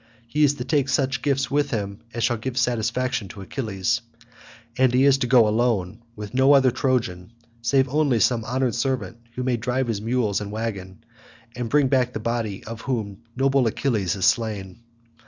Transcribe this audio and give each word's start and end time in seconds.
He 0.27 0.43
is 0.43 0.55
to 0.55 0.63
take 0.65 0.89
such 0.89 1.21
gifts 1.21 1.51
with 1.51 1.69
him 1.69 1.99
as 2.11 2.23
shall 2.23 2.37
give 2.37 2.57
satisfaction 2.57 3.27
to 3.27 3.41
Achilles, 3.41 4.01
and 4.75 4.91
he 4.91 5.03
is 5.05 5.19
to 5.19 5.27
go 5.27 5.47
alone, 5.47 5.99
with 6.15 6.33
no 6.33 6.53
other 6.53 6.71
Trojan, 6.71 7.31
save 7.61 7.87
only 7.87 8.19
some 8.19 8.43
honoured 8.43 8.73
servant 8.73 9.17
who 9.35 9.43
may 9.43 9.57
drive 9.57 9.85
his 9.85 10.01
mules 10.01 10.41
and 10.41 10.51
waggon, 10.51 11.03
and 11.55 11.69
bring 11.69 11.87
back 11.87 12.13
the 12.13 12.19
body 12.19 12.63
of 12.63 12.79
him 12.81 12.85
whom 12.87 13.17
noble 13.35 13.67
Achilles 13.67 14.13
has 14.13 14.25
slain. 14.25 14.79